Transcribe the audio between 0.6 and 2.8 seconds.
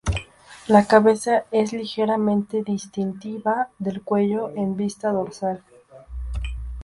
La cabeza es ligeramente